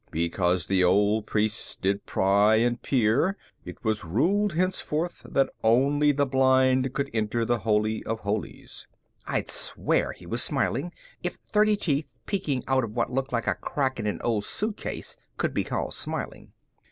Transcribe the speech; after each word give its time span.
"Because 0.09 0.65
the 0.65 0.83
old 0.83 1.27
priests 1.27 1.75
did 1.75 2.07
pry 2.07 2.55
and 2.55 2.81
peer, 2.81 3.37
it 3.63 3.83
was 3.83 4.03
ruled 4.03 4.53
henceforth 4.53 5.23
that 5.29 5.51
only 5.63 6.11
the 6.11 6.25
blind 6.25 6.91
could 6.95 7.11
enter 7.13 7.45
the 7.45 7.59
Holy 7.59 8.03
of 8.05 8.21
Holies." 8.21 8.87
I'd 9.27 9.51
swear 9.51 10.11
he 10.13 10.25
was 10.25 10.41
smiling, 10.41 10.91
if 11.21 11.35
thirty 11.35 11.75
teeth 11.75 12.15
peeking 12.25 12.63
out 12.67 12.83
of 12.83 12.95
what 12.95 13.11
looked 13.11 13.31
like 13.31 13.45
a 13.45 13.53
crack 13.53 13.99
in 13.99 14.07
an 14.07 14.19
old 14.23 14.43
suitcase 14.45 15.17
can 15.37 15.51
be 15.51 15.63
called 15.63 15.93
smiling. 15.93 16.51